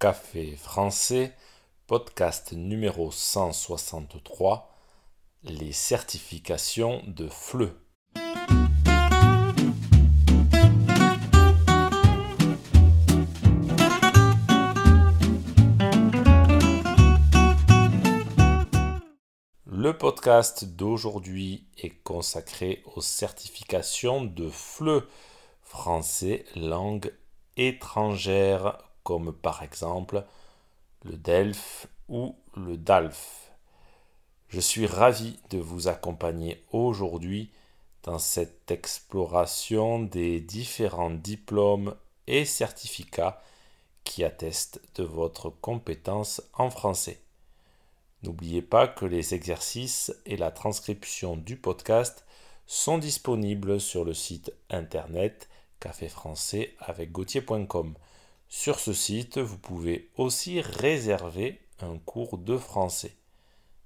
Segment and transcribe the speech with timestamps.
[0.00, 1.34] Café français,
[1.86, 4.74] podcast numéro 163,
[5.42, 7.74] les certifications de FLE.
[19.66, 25.02] Le podcast d'aujourd'hui est consacré aux certifications de FLE,
[25.62, 27.12] français langue
[27.58, 30.24] étrangère comme par exemple
[31.04, 33.50] le DELF ou le DALF.
[34.46, 37.50] Je suis ravi de vous accompagner aujourd'hui
[38.04, 41.96] dans cette exploration des différents diplômes
[42.28, 43.42] et certificats
[44.04, 47.18] qui attestent de votre compétence en français.
[48.22, 52.24] N'oubliez pas que les exercices et la transcription du podcast
[52.68, 55.48] sont disponibles sur le site internet
[55.80, 57.96] café français avec gauthier.com.
[58.52, 63.14] Sur ce site, vous pouvez aussi réserver un cours de français.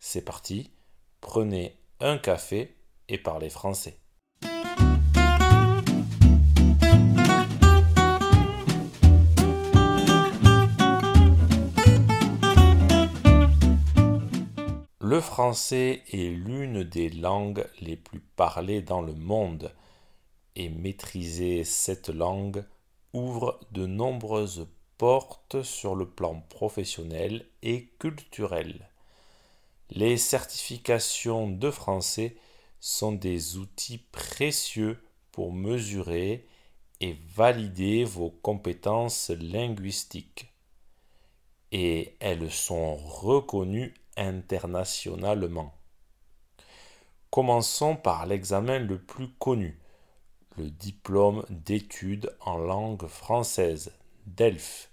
[0.00, 0.72] C'est parti,
[1.20, 2.74] prenez un café
[3.08, 4.00] et parlez français.
[15.00, 19.72] Le français est l'une des langues les plus parlées dans le monde
[20.56, 22.64] et maîtriser cette langue
[23.12, 28.88] ouvre de nombreuses portes sur le plan professionnel et culturel.
[29.90, 32.36] Les certifications de français
[32.80, 36.46] sont des outils précieux pour mesurer
[37.00, 40.52] et valider vos compétences linguistiques.
[41.70, 45.74] Et elles sont reconnues internationalement.
[47.30, 49.78] Commençons par l'examen le plus connu,
[50.58, 53.92] le diplôme d'études en langue française,
[54.26, 54.90] DELF,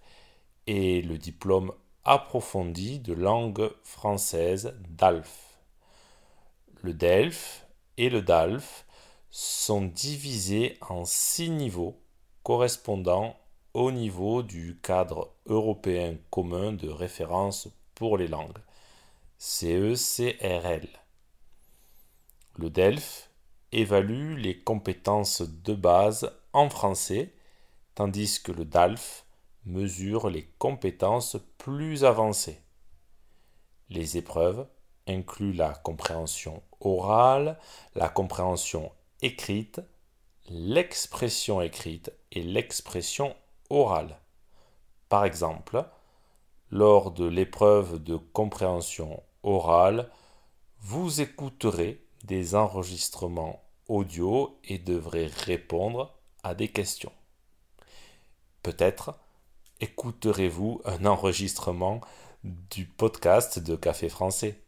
[0.67, 1.71] et le diplôme
[2.03, 5.59] approfondi de langue française, DALF.
[6.81, 7.65] Le DELF
[7.97, 8.85] et le DALF
[9.31, 11.99] sont divisés en six niveaux
[12.43, 13.35] correspondant
[13.73, 18.59] au niveau du cadre européen commun de référence pour les langues,
[19.39, 20.87] CECRL.
[22.57, 23.29] Le DELF
[23.75, 27.33] évalue les compétences de base en français,
[27.93, 29.25] tandis que le DALF
[29.65, 32.61] mesure les compétences plus avancées.
[33.89, 34.65] Les épreuves
[35.07, 37.59] incluent la compréhension orale,
[37.95, 39.81] la compréhension écrite,
[40.47, 43.35] l'expression écrite et l'expression
[43.69, 44.19] orale.
[45.09, 45.83] Par exemple,
[46.71, 50.09] lors de l'épreuve de compréhension orale,
[50.79, 57.11] vous écouterez des enregistrements audio et devrait répondre à des questions.
[58.63, 59.19] Peut-être
[59.79, 62.01] écouterez-vous un enregistrement
[62.43, 64.61] du podcast de Café français.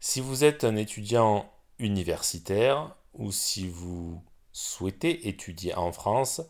[0.00, 4.22] Si vous êtes un étudiant universitaire ou si vous
[4.52, 6.42] souhaitez étudier en France,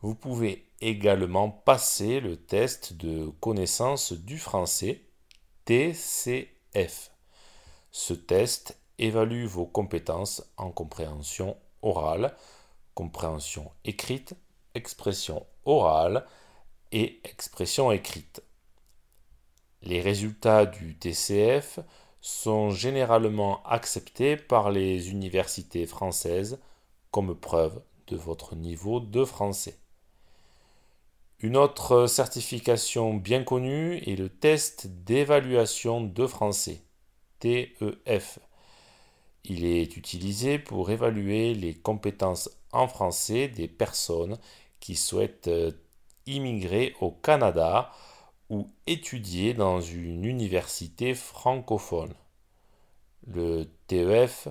[0.00, 5.02] vous pouvez également passer le test de connaissance du français
[5.64, 7.10] TCF.
[7.90, 12.34] Ce test évalue vos compétences en compréhension orale,
[12.94, 14.34] compréhension écrite,
[14.74, 16.26] expression orale
[16.92, 18.42] et expression écrite.
[19.82, 21.80] Les résultats du TCF
[22.20, 26.58] sont généralement acceptés par les universités françaises
[27.10, 29.78] comme preuve de votre niveau de français.
[31.40, 36.80] Une autre certification bien connue est le test d'évaluation de français,
[37.40, 38.38] TEF,
[39.44, 44.38] il est utilisé pour évaluer les compétences en français des personnes
[44.80, 45.70] qui souhaitent euh,
[46.26, 47.92] immigrer au Canada
[48.50, 52.14] ou étudier dans une université francophone.
[53.26, 54.48] Le TEF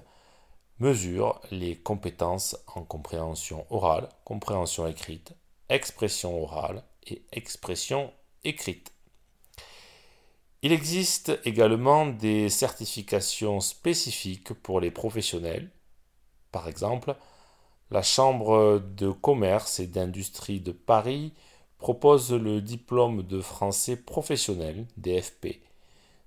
[0.80, 5.34] mesure les compétences en compréhension orale, compréhension écrite,
[5.70, 8.12] expression orale et expression
[8.44, 8.92] écrite.
[10.64, 15.70] Il existe également des certifications spécifiques pour les professionnels.
[16.54, 17.18] Par exemple,
[17.92, 21.34] la Chambre de commerce et d'industrie de Paris
[21.80, 25.60] propose le diplôme de français professionnel, DFP.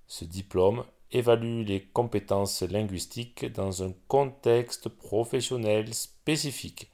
[0.05, 6.91] Ce diplôme évalue les compétences linguistiques dans un contexte professionnel spécifique,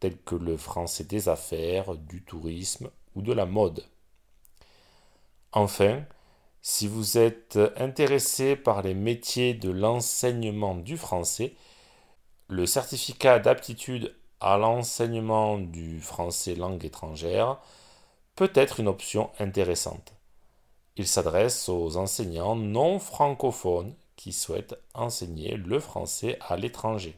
[0.00, 3.84] tel que le français des affaires, du tourisme ou de la mode.
[5.52, 6.02] Enfin,
[6.62, 11.54] si vous êtes intéressé par les métiers de l'enseignement du français,
[12.48, 17.58] le certificat d'aptitude à l'enseignement du français langue étrangère
[18.36, 20.14] peut être une option intéressante.
[20.96, 27.16] Il s'adresse aux enseignants non francophones qui souhaitent enseigner le français à l'étranger.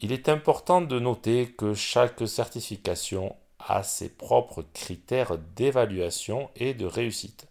[0.00, 3.36] Il est important de noter que chaque certification
[3.70, 7.46] a ses propres critères d'évaluation et de réussite.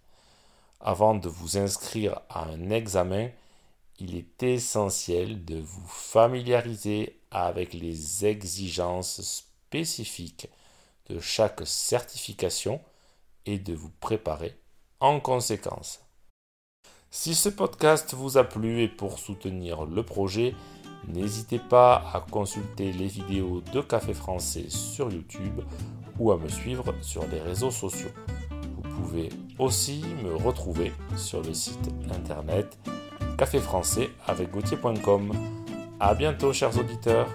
[0.81, 3.29] Avant de vous inscrire à un examen,
[3.99, 10.49] il est essentiel de vous familiariser avec les exigences spécifiques
[11.09, 12.81] de chaque certification
[13.45, 14.57] et de vous préparer
[14.99, 16.01] en conséquence.
[17.11, 20.53] Si ce podcast vous a plu et pour soutenir le projet,
[21.07, 25.61] n'hésitez pas à consulter les vidéos de Café Français sur YouTube
[26.19, 28.09] ou à me suivre sur les réseaux sociaux.
[28.75, 32.77] Vous pouvez aussi me retrouver sur le site internet
[33.39, 35.31] café français avec gauthier.com.
[35.99, 37.29] À bientôt, chers auditeurs.